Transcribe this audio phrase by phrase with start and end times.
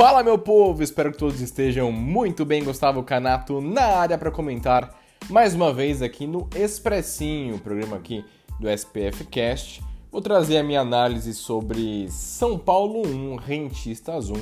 [0.00, 2.64] Fala meu povo, espero que todos estejam muito bem.
[2.64, 8.24] Gustavo Canato na área para comentar mais uma vez aqui no Expressinho, programa aqui
[8.58, 9.84] do SPF Cast.
[10.10, 14.36] Vou trazer a minha análise sobre São Paulo 1, Rentistas 1,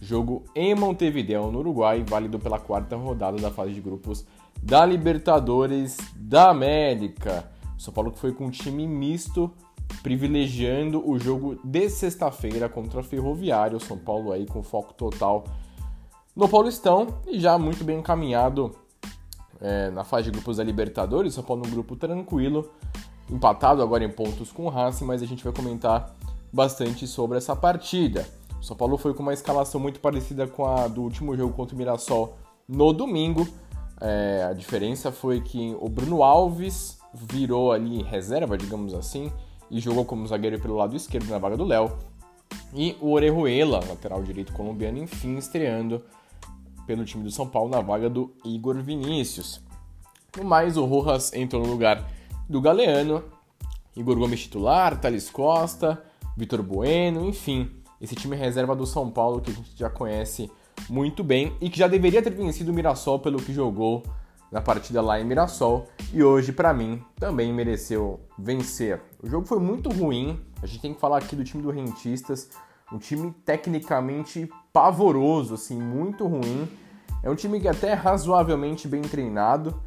[0.00, 4.24] jogo em Montevideo, no Uruguai, válido pela quarta rodada da fase de grupos
[4.62, 7.52] da Libertadores da América.
[7.76, 9.52] São Paulo que foi com um time misto
[10.02, 15.44] privilegiando o jogo de sexta-feira contra a Ferroviário, São Paulo aí com foco total
[16.34, 18.74] no Paulistão e já muito bem encaminhado
[19.60, 22.70] é, na fase de grupos da Libertadores, São Paulo num grupo tranquilo,
[23.30, 26.14] empatado agora em pontos com o Racing, mas a gente vai comentar
[26.52, 28.26] bastante sobre essa partida.
[28.60, 31.74] O São Paulo foi com uma escalação muito parecida com a do último jogo contra
[31.74, 32.36] o Mirassol
[32.68, 33.46] no domingo.
[34.00, 39.32] É, a diferença foi que o Bruno Alves virou ali reserva, digamos assim,
[39.72, 41.90] e jogou como zagueiro pelo lado esquerdo na vaga do Léo.
[42.74, 46.04] E o Orejuela, lateral direito colombiano, enfim, estreando
[46.86, 49.62] pelo time do São Paulo na vaga do Igor Vinícius.
[50.36, 52.06] No mais, o Rojas entrou no lugar
[52.48, 53.24] do Galeano,
[53.96, 56.02] Igor Gomes titular, Thales Costa,
[56.36, 60.50] Vitor Bueno, enfim, esse time reserva do São Paulo que a gente já conhece
[60.88, 64.02] muito bem e que já deveria ter vencido o Mirassol pelo que jogou
[64.52, 69.00] na partida lá em Mirassol e hoje, para mim, também mereceu vencer.
[69.22, 72.50] O jogo foi muito ruim, a gente tem que falar aqui do time do Rentistas,
[72.92, 76.68] um time tecnicamente pavoroso, assim, muito ruim.
[77.22, 79.80] É um time que até é razoavelmente bem treinado,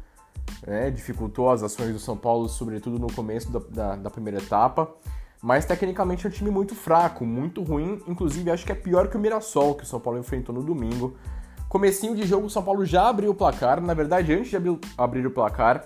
[0.66, 0.90] né?
[0.90, 4.92] dificultou as ações do São Paulo, sobretudo no começo da, da, da primeira etapa.
[5.40, 8.02] Mas tecnicamente é um time muito fraco, muito ruim.
[8.08, 11.16] Inclusive, acho que é pior que o Mirassol, que o São Paulo enfrentou no domingo.
[11.76, 13.82] Comecinho de jogo, o São Paulo já abriu o placar.
[13.82, 14.56] Na verdade, antes de
[14.96, 15.84] abrir, o placar,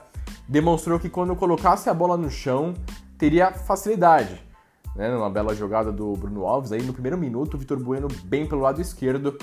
[0.48, 2.74] demonstrou que quando colocasse a bola no chão,
[3.18, 4.40] teria facilidade.
[4.94, 5.10] Né?
[5.30, 8.80] Bela jogada do Bruno Alves, aí no primeiro minuto, o Vitor Bueno bem pelo lado
[8.80, 9.36] esquerdo,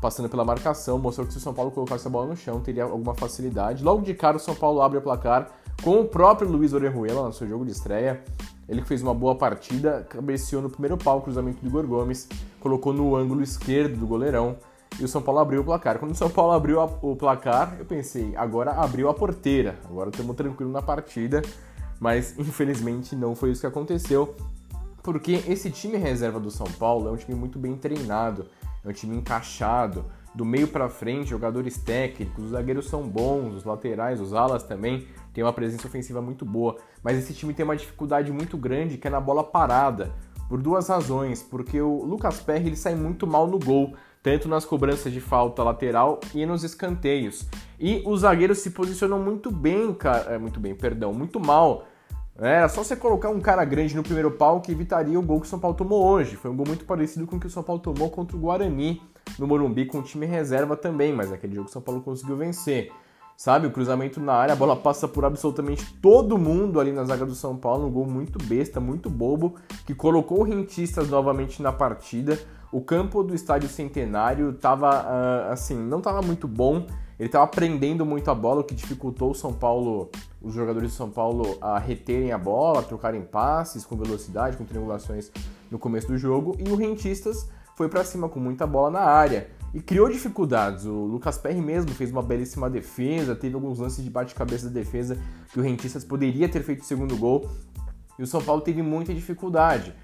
[0.00, 2.84] passando pela marcação, mostrou que se o São Paulo colocasse a bola no chão, teria
[2.84, 3.84] alguma facilidade.
[3.84, 5.50] Logo de cara, o São Paulo abre o placar
[5.82, 8.24] com o próprio Luiz Orejuela no seu jogo de estreia.
[8.66, 12.26] Ele fez uma boa partida, cabeceou no primeiro pau, cruzamento do Igor Gomes,
[12.60, 14.56] colocou no ângulo esquerdo do goleirão
[14.98, 15.98] e o São Paulo abriu o placar.
[15.98, 20.34] Quando o São Paulo abriu o placar, eu pensei, agora abriu a porteira, agora estamos
[20.36, 21.42] tranquilo na partida,
[22.00, 24.34] mas infelizmente não foi isso que aconteceu,
[25.02, 28.46] porque esse time reserva do São Paulo é um time muito bem treinado,
[28.84, 30.04] é um time encaixado,
[30.34, 35.08] do meio para frente, jogadores técnicos, os zagueiros são bons, os laterais, os alas também
[35.32, 39.06] têm uma presença ofensiva muito boa, mas esse time tem uma dificuldade muito grande que
[39.06, 40.12] é na bola parada,
[40.46, 43.94] por duas razões, porque o Lucas Perry ele sai muito mal no gol,
[44.26, 47.46] tanto nas cobranças de falta lateral e nos escanteios.
[47.78, 51.84] E os zagueiros se posicionam muito bem, cara, é, muito bem, perdão, muito mal.
[52.36, 55.38] É, era só você colocar um cara grande no primeiro pau que evitaria o gol
[55.38, 56.34] que o São Paulo tomou hoje.
[56.34, 59.00] Foi um gol muito parecido com o que o São Paulo tomou contra o Guarani
[59.38, 62.90] no Morumbi com o time reserva também, mas naquele jogo o São Paulo conseguiu vencer.
[63.36, 67.24] Sabe, o cruzamento na área, a bola passa por absolutamente todo mundo ali na zaga
[67.24, 69.54] do São Paulo, um gol muito besta, muito bobo,
[69.86, 72.36] que colocou o Rentistas novamente na partida.
[72.72, 76.86] O campo do Estádio Centenário tava, uh, assim, não tava muito bom.
[77.18, 80.10] Ele tava prendendo muito a bola, o que dificultou o São Paulo,
[80.42, 84.64] os jogadores do São Paulo a reterem a bola, a trocarem passes com velocidade, com
[84.64, 85.30] triangulações
[85.70, 86.54] no começo do jogo.
[86.58, 90.84] E o Rentistas foi para cima com muita bola na área e criou dificuldades.
[90.84, 95.18] O Lucas Perry mesmo fez uma belíssima defesa, teve alguns lances de bate-cabeça da defesa
[95.52, 97.48] que o Rentistas poderia ter feito o segundo gol.
[98.18, 99.94] E o São Paulo teve muita dificuldade.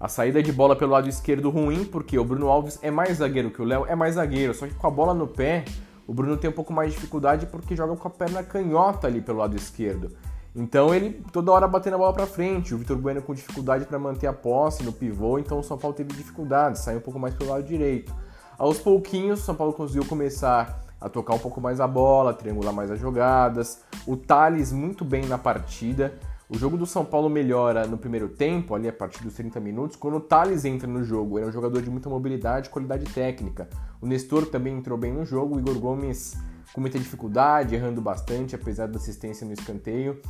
[0.00, 3.50] A saída de bola pelo lado esquerdo ruim, porque o Bruno Alves é mais zagueiro
[3.50, 5.62] que o Léo, é mais zagueiro, só que com a bola no pé,
[6.06, 9.20] o Bruno tem um pouco mais de dificuldade porque joga com a perna canhota ali
[9.20, 10.16] pelo lado esquerdo.
[10.56, 13.98] Então ele toda hora batendo a bola para frente, o Vitor Bueno com dificuldade para
[13.98, 17.34] manter a posse no pivô, então o São Paulo teve dificuldade, saiu um pouco mais
[17.34, 18.10] pelo lado direito.
[18.56, 22.72] Aos pouquinhos, o São Paulo conseguiu começar a tocar um pouco mais a bola, triangular
[22.72, 23.82] mais as jogadas.
[24.06, 26.14] O Thales muito bem na partida.
[26.52, 29.96] O jogo do São Paulo melhora no primeiro tempo, ali a partir dos 30 minutos,
[29.96, 31.38] quando o Thales entra no jogo.
[31.38, 33.68] Ele é um jogador de muita mobilidade e qualidade técnica.
[34.00, 36.36] O Nestor também entrou bem no jogo, o Igor Gomes
[36.72, 40.20] com muita dificuldade, errando bastante, apesar da assistência no escanteio.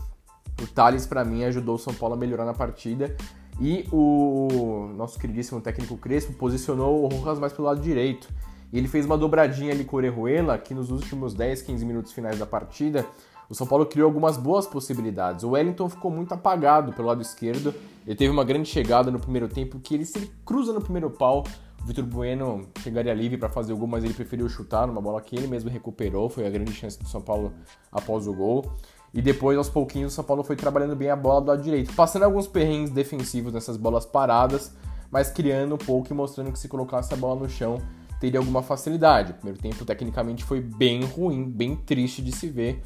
[0.61, 3.17] O Thales, para mim, ajudou o São Paulo a melhorar na partida.
[3.59, 8.29] E o nosso queridíssimo técnico Crespo posicionou o Rojas mais pelo lado direito.
[8.71, 12.13] E ele fez uma dobradinha ali com o Orejuela, que nos últimos 10, 15 minutos
[12.13, 13.07] finais da partida,
[13.51, 15.43] o São Paulo criou algumas boas possibilidades.
[15.43, 17.75] O Wellington ficou muito apagado pelo lado esquerdo.
[18.07, 21.43] Ele teve uma grande chegada no primeiro tempo, que ele se cruza no primeiro pau.
[21.83, 25.21] O Vitor Bueno chegaria livre para fazer o gol, mas ele preferiu chutar numa bola
[25.21, 26.29] que ele mesmo recuperou.
[26.29, 27.53] Foi a grande chance do São Paulo
[27.91, 28.71] após o gol.
[29.13, 31.93] E depois, aos pouquinhos, o São Paulo foi trabalhando bem a bola do lado direito,
[31.95, 34.73] passando alguns perrengues defensivos nessas bolas paradas,
[35.11, 37.83] mas criando um pouco e mostrando que se colocasse a bola no chão
[38.21, 39.33] teria alguma facilidade.
[39.33, 42.81] O primeiro tempo, tecnicamente, foi bem ruim, bem triste de se ver,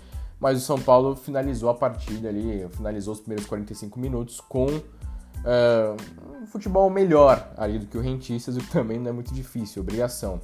[0.44, 5.96] mas o São Paulo finalizou a partida ali, finalizou os primeiros 45 minutos com uh,
[6.42, 9.80] um futebol melhor ali do que o Rentistas, o que também não é muito difícil,
[9.80, 10.38] obrigação.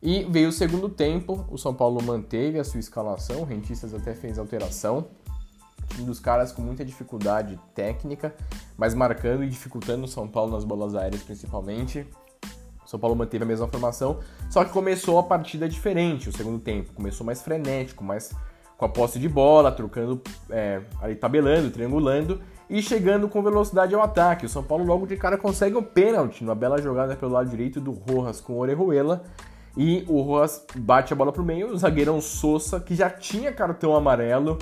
[0.00, 4.14] E veio o segundo tempo, o São Paulo manteve a sua escalação, o Rentistas até
[4.14, 5.08] fez alteração.
[5.98, 8.32] Um dos caras com muita dificuldade técnica,
[8.76, 12.06] mas marcando e dificultando o São Paulo nas bolas aéreas principalmente.
[12.84, 16.60] O São Paulo manteve a mesma formação, só que começou a partida diferente, o segundo
[16.60, 16.92] tempo.
[16.92, 18.32] Começou mais frenético, mais
[18.82, 20.20] com a posse de bola, trocando,
[20.50, 24.44] é, ali tabelando, triangulando e chegando com velocidade ao ataque.
[24.44, 27.80] O São Paulo logo de cara consegue um pênalti numa bela jogada pelo lado direito
[27.80, 29.22] do Rojas com o Orejuela
[29.76, 33.94] e o Rojas bate a bola pro meio, o zagueirão Sousa, que já tinha cartão
[33.94, 34.58] amarelo,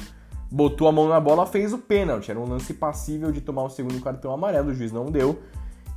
[0.51, 2.31] botou a mão na bola, fez o pênalti.
[2.31, 5.41] Era um lance passível de tomar o segundo cartão amarelo, o juiz não deu.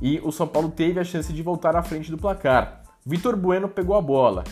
[0.00, 2.84] E o São Paulo teve a chance de voltar à frente do placar.
[3.04, 4.44] Vitor Bueno pegou a bola.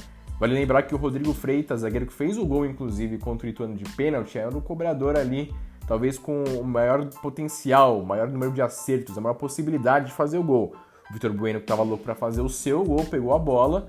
[0.43, 3.77] Vale lembrar que o Rodrigo Freitas, zagueiro que fez o gol, inclusive, contra o Ituano
[3.77, 5.55] de pênalti, era o cobrador ali,
[5.87, 10.39] talvez com o maior potencial, o maior número de acertos, a maior possibilidade de fazer
[10.39, 10.75] o gol.
[11.09, 13.89] O Vitor Bueno, que estava louco para fazer o seu gol, pegou a bola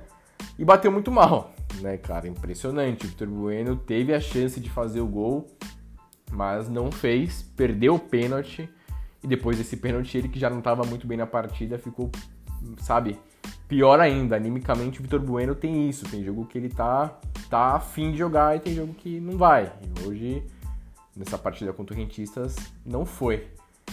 [0.55, 1.51] e bateu muito mal,
[1.81, 2.27] né, cara?
[2.27, 3.07] Impressionante.
[3.07, 5.47] O Vitor Bueno teve a chance de fazer o gol,
[6.31, 8.69] mas não fez, perdeu o pênalti.
[9.23, 12.11] E depois desse pênalti, ele que já não estava muito bem na partida, ficou,
[12.77, 13.17] sabe,
[13.73, 14.35] pior ainda.
[14.35, 16.05] Animicamente, o Vitor Bueno tem isso.
[16.09, 17.17] Tem jogo que ele tá,
[17.49, 19.71] tá afim de jogar e tem jogo que não vai.
[19.81, 20.43] E hoje,
[21.15, 22.55] nessa partida contra o Rentistas,
[22.85, 23.47] não foi.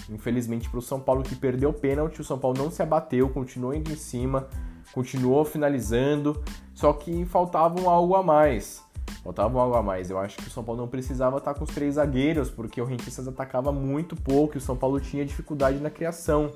[0.08, 3.28] Infelizmente, para o São Paulo que perdeu o pênalti, o São Paulo não se abateu,
[3.28, 4.48] continuou indo em cima
[4.92, 6.42] continuou finalizando,
[6.74, 8.82] só que faltava algo a mais.
[9.22, 10.10] Faltava algo a mais.
[10.10, 12.84] Eu acho que o São Paulo não precisava estar com os três zagueiros, porque o
[12.84, 16.50] Rentistas atacava muito pouco e o São Paulo tinha dificuldade na criação,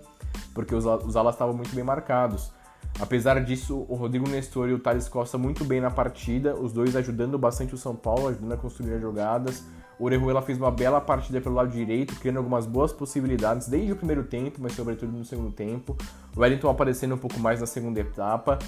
[0.53, 2.53] porque os, os alas estavam muito bem marcados.
[3.01, 6.95] Apesar disso, o Rodrigo Nestor e o Thales Costa muito bem na partida, os dois
[6.95, 9.65] ajudando bastante o São Paulo, ajudando a construir as jogadas.
[9.99, 13.97] O Orejuela fez uma bela partida pelo lado direito, criando algumas boas possibilidades desde o
[13.97, 15.97] primeiro tempo, mas sobretudo no segundo tempo.
[16.37, 18.59] O Wellington aparecendo um pouco mais na segunda etapa.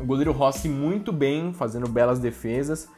[0.00, 2.88] O goleiro Rossi muito bem, fazendo belas defesas.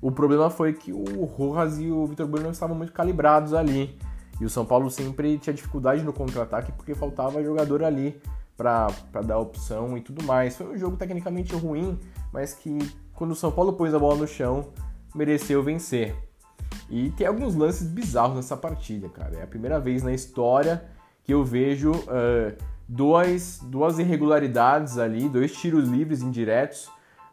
[0.00, 3.98] O problema foi que o Rojas e o Vitor Bueno estavam muito calibrados ali.
[4.40, 8.20] E o São Paulo sempre tinha dificuldade no contra-ataque porque faltava jogador ali
[8.58, 10.56] para dar opção e tudo mais.
[10.56, 11.96] Foi um jogo tecnicamente ruim,
[12.32, 12.76] mas que
[13.14, 14.70] quando o São Paulo pôs a bola no chão,
[15.14, 16.16] mereceu vencer.
[16.90, 19.36] E tem alguns lances bizarros nessa partida, cara.
[19.36, 20.84] É a primeira vez na história
[21.22, 22.56] que eu vejo uh,
[22.88, 26.90] dois, duas irregularidades ali, dois tiros livres indiretos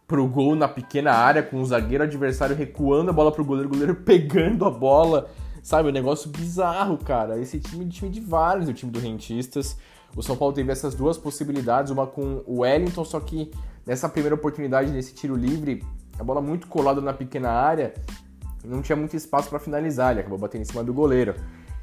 [0.08, 3.72] pro gol na pequena área, com o zagueiro adversário recuando a bola pro goleiro, o
[3.72, 5.28] goleiro pegando a bola.
[5.64, 7.40] Sabe, um negócio bizarro, cara.
[7.40, 9.76] Esse time é time de vários, o time do Rentistas.
[10.16, 13.52] O São Paulo teve essas duas possibilidades, uma com o Wellington, só que
[13.86, 15.84] nessa primeira oportunidade, nesse tiro livre,
[16.18, 17.94] a bola muito colada na pequena área,
[18.64, 21.36] não tinha muito espaço para finalizar, ele acabou batendo em cima do goleiro.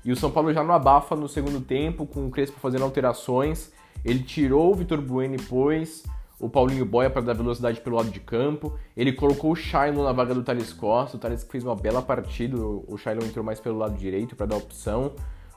[0.04, 3.70] E o São Paulo já não abafa no segundo tempo, com o Crespo fazendo alterações.
[4.04, 6.02] Ele tirou o Vitor Bueno e pôs
[6.40, 8.76] o Paulinho Boia para dar velocidade pelo lado de campo.
[8.96, 11.16] Ele colocou o Shailon na vaga do Thales Costa.
[11.16, 12.56] O Thales fez uma bela partida.
[12.56, 15.12] O Shailon entrou mais pelo lado direito para dar opção.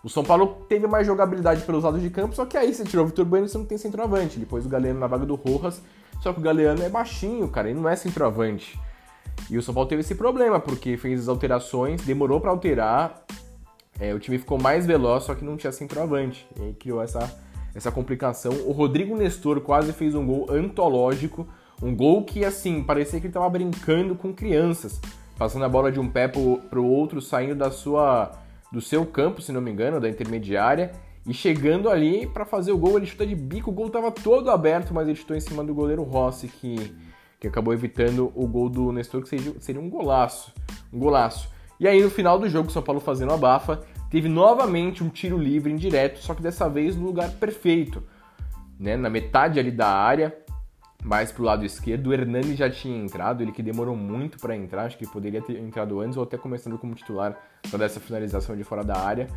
[0.06, 3.06] O São Paulo teve mais jogabilidade pelos lados de campo, só que aí você tirou
[3.06, 4.38] o Vitor Bueno e você não tem centroavante.
[4.38, 5.82] Depois o Galeano na vaga do Rojas.
[6.22, 8.80] Só que o Galeano é baixinho, cara, ele não é centroavante.
[9.50, 13.26] E o São Paulo teve esse problema, porque fez as alterações, demorou para alterar,
[14.00, 16.48] é, o time ficou mais veloz, só que não tinha centroavante.
[16.56, 17.36] E aí criou essa,
[17.74, 18.52] essa complicação.
[18.68, 21.48] O Rodrigo Nestor quase fez um gol antológico,
[21.82, 25.02] um gol que, assim, parecia que ele estava brincando com crianças,
[25.36, 28.45] passando a bola de um pé para o outro, saindo da sua,
[28.76, 30.92] do seu campo, se não me engano, da intermediária,
[31.26, 32.98] e chegando ali para fazer o gol.
[32.98, 35.74] Ele chuta de bico, o gol estava todo aberto, mas ele chutou em cima do
[35.74, 36.94] goleiro Rossi, que
[37.40, 40.52] que acabou evitando o gol do Nestor, que seria, seria um golaço.
[40.92, 41.50] Um golaço.
[41.80, 45.10] E aí no final do jogo, o São Paulo fazendo a bafa, teve novamente um
[45.10, 48.02] tiro livre indireto, só que dessa vez no lugar perfeito.
[48.80, 48.98] Né?
[48.98, 50.36] Na metade ali da área,
[51.04, 54.86] mais pro lado esquerdo, o Hernani já tinha entrado, ele que demorou muito para entrar,
[54.86, 57.38] acho que poderia ter entrado antes ou até começando como titular
[57.70, 59.28] para dessa finalização de fora da área.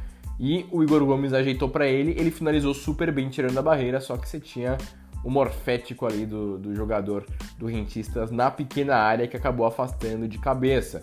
[0.41, 4.17] E o Igor Gomes ajeitou para ele, ele finalizou super bem tirando a barreira, só
[4.17, 4.79] que você tinha
[5.25, 7.27] o morfético ali do, do jogador
[7.59, 11.03] do Rentistas na pequena área que acabou afastando de cabeça.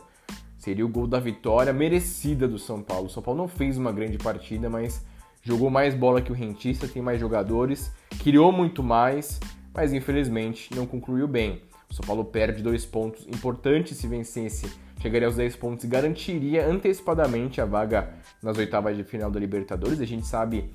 [0.57, 3.05] Seria o gol da vitória merecida do São Paulo.
[3.05, 5.05] O São Paulo não fez uma grande partida, mas
[5.43, 7.91] jogou mais bola que o Rentista, tem mais jogadores,
[8.23, 9.39] criou muito mais,
[9.75, 11.61] mas infelizmente não concluiu bem.
[11.89, 16.65] O São Paulo perde dois pontos importantes se vencesse, chegaria aos 10 pontos e garantiria
[16.65, 19.99] antecipadamente a vaga nas oitavas de final da Libertadores.
[19.99, 20.71] A gente sabe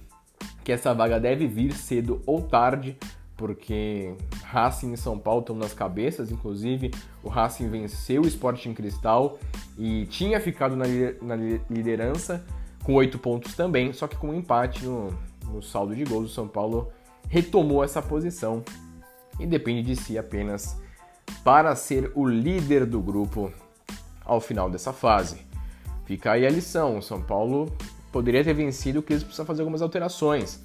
[0.63, 2.97] que essa vaga deve vir cedo ou tarde,
[3.37, 4.15] porque
[4.45, 6.91] Racing e São Paulo estão nas cabeças, inclusive
[7.23, 9.39] o Racing venceu o Sporting Cristal
[9.79, 10.85] e tinha ficado na,
[11.69, 12.45] liderança
[12.85, 15.09] com oito pontos também, só que com um empate no,
[15.47, 16.93] no saldo de gols, o São Paulo
[17.29, 18.63] retomou essa posição
[19.41, 20.81] e depende de si apenas
[21.43, 23.53] para ser o líder do grupo
[24.25, 25.41] ao final dessa fase.
[26.05, 27.73] Fica aí a lição: o São Paulo
[28.13, 30.61] poderia ter vencido, o Cris precisa fazer algumas alterações.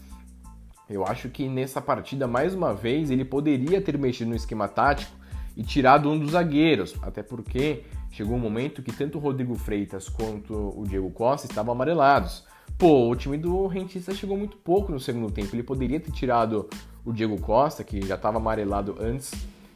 [0.90, 5.12] Eu acho que nessa partida, mais uma vez, ele poderia ter mexido no esquema tático
[5.58, 10.10] e tirado um dos zagueiros, até porque chegou um momento que tanto o Rodrigo Freitas
[10.10, 12.46] quanto o Diego Costa estavam amarelados.
[12.78, 15.56] Pô, o time do Rentista chegou muito pouco no segundo tempo.
[15.56, 16.70] Ele poderia ter tirado
[17.06, 19.32] o Diego Costa, que já estava amarelado antes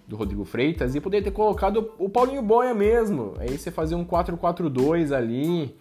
[0.07, 3.35] do Rodrigo Freitas, e poderia ter colocado o Paulinho Boia mesmo.
[3.37, 5.77] Aí você fazia um 4-4-2 ali,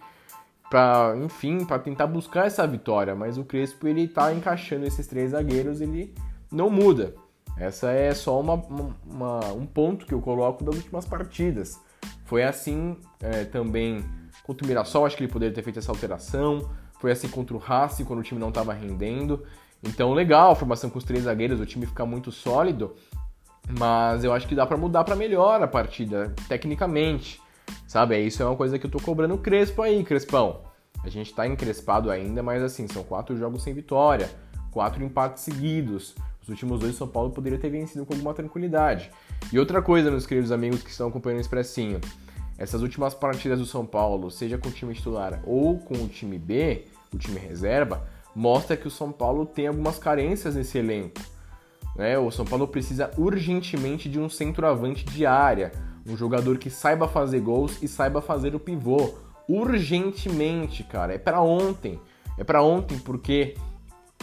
[0.69, 5.31] para enfim, para tentar buscar essa vitória, mas o Crespo ele tá encaixando esses três
[5.31, 6.13] zagueiros, ele
[6.51, 7.15] não muda.
[7.57, 11.79] Essa é só uma, uma, um ponto que eu coloco das últimas partidas.
[12.23, 14.05] Foi assim é, também
[14.43, 16.69] contra o Mirassol, acho que ele poderia ter feito essa alteração.
[16.99, 19.43] Foi assim contra o Racing, quando o time não estava rendendo.
[19.83, 22.95] Então, legal a formação com os três zagueiros, o time fica muito sólido,
[23.77, 27.41] mas eu acho que dá para mudar para melhor a partida, tecnicamente.
[27.87, 28.15] Sabe?
[28.15, 30.61] É isso é uma coisa que eu tô cobrando o Crespo aí, Crespão.
[31.03, 34.29] A gente tá encrespado ainda, mas assim, são quatro jogos sem vitória,
[34.71, 36.15] quatro empates seguidos.
[36.41, 39.11] Os últimos dois São Paulo poderia ter vencido com alguma tranquilidade.
[39.53, 42.01] E outra coisa, meus queridos amigos que estão acompanhando o Expressinho,
[42.59, 46.37] essas últimas partidas do São Paulo, seja com o time titular ou com o time
[46.37, 51.21] B, o time reserva, mostra que o São Paulo tem algumas carências nesse elenco.
[51.95, 52.17] Né?
[52.17, 55.71] O São Paulo precisa urgentemente de um centroavante de área,
[56.05, 59.15] um jogador que saiba fazer gols e saiba fazer o pivô.
[59.47, 61.13] Urgentemente, cara.
[61.13, 61.99] É para ontem.
[62.37, 63.55] É para ontem porque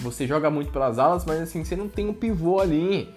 [0.00, 3.08] você joga muito pelas alas, mas assim, você não tem um pivô ali.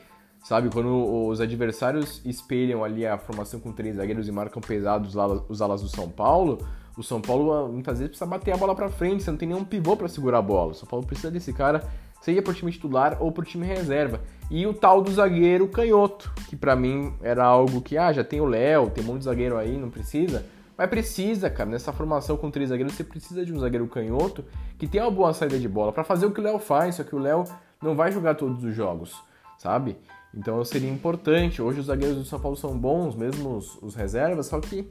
[0.43, 5.15] Sabe, quando os adversários espelham ali a formação com três zagueiros e marcam pesados
[5.50, 6.60] os alas do São Paulo,
[6.98, 9.48] o São Paulo ah, muitas vezes precisa bater a bola para frente, você não tem
[9.48, 10.72] nenhum pivô para segurar a bola.
[10.72, 11.84] O São Paulo precisa desse cara,
[12.19, 14.22] seja pro time titular ou pro time reserva.
[14.51, 18.41] E o tal do zagueiro canhoto, que para mim era algo que, ah, já tem
[18.41, 20.46] o Léo, tem um monte de zagueiro aí, não precisa.
[20.77, 24.43] Mas precisa, cara, nessa formação com três zagueiros, você precisa de um zagueiro canhoto
[24.77, 27.03] que tenha uma boa saída de bola para fazer o que o Léo faz, só
[27.03, 27.43] que o Léo
[27.81, 29.15] não vai jogar todos os jogos,
[29.58, 29.98] sabe?
[30.34, 31.62] Então seria importante.
[31.62, 34.88] Hoje os zagueiros do São Paulo são bons, mesmo os, os reservas, só que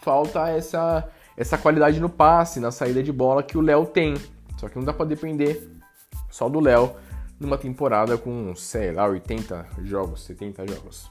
[0.00, 4.14] falta essa, essa qualidade no passe, na saída de bola que o Léo tem.
[4.58, 5.70] Só que não dá para depender
[6.30, 6.94] só do Léo
[7.38, 11.10] numa temporada com, sei lá, 80 jogos, 70 jogos.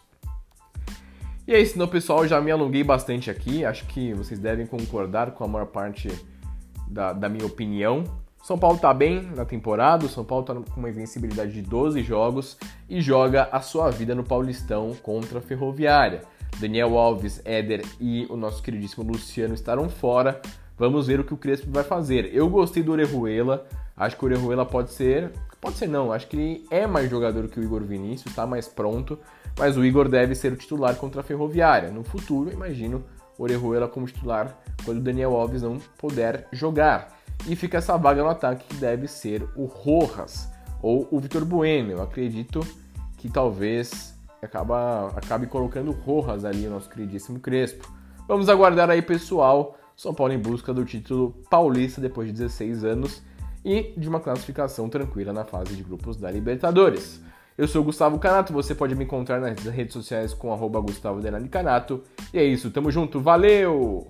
[1.47, 2.27] E é isso, então, pessoal.
[2.27, 3.65] Já me alonguei bastante aqui.
[3.65, 6.07] Acho que vocês devem concordar com a maior parte
[6.87, 8.03] da, da minha opinião.
[8.43, 12.01] São Paulo tá bem na temporada, o São Paulo tá com uma invencibilidade de 12
[12.01, 12.57] jogos
[12.89, 16.21] e joga a sua vida no Paulistão contra a Ferroviária.
[16.59, 20.41] Daniel Alves, Éder e o nosso queridíssimo Luciano estarão fora.
[20.77, 22.33] Vamos ver o que o Crespo vai fazer.
[22.33, 25.31] Eu gostei do Orejuela, acho que o Orejuela pode ser.
[25.61, 28.65] Pode ser não, acho que ele é mais jogador que o Igor Vinícius, está mais
[28.67, 29.19] pronto,
[29.57, 31.91] mas o Igor deve ser o titular contra a Ferroviária.
[31.91, 33.03] No futuro, imagino
[33.37, 37.18] Orejuela como titular quando o Daniel Alves não puder jogar.
[37.47, 40.49] E fica essa vaga no ataque que deve ser o Rojas
[40.81, 41.91] ou o Vitor Bueno.
[41.91, 42.59] Eu acredito
[43.17, 47.91] que talvez acaba, acabe colocando o Rojas ali, o nosso queridíssimo Crespo.
[48.27, 49.77] Vamos aguardar aí, pessoal.
[49.95, 53.21] São Paulo em busca do título paulista depois de 16 anos
[53.65, 57.21] e de uma classificação tranquila na fase de grupos da Libertadores.
[57.57, 61.21] Eu sou o Gustavo Canato, você pode me encontrar nas redes sociais com arroba Gustavo
[61.49, 62.01] Canato.
[62.33, 64.09] E é isso, tamo junto, valeu!